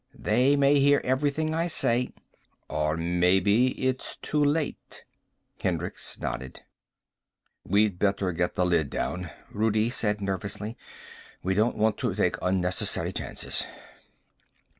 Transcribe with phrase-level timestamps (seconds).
[0.17, 2.09] They may hear everything I say"
[2.71, 5.05] "Or maybe it's too late."
[5.59, 6.61] Hendricks nodded.
[7.63, 10.75] "We better get the lid down," Rudi said nervously.
[11.43, 13.67] "We don't want to take unnecessary chances."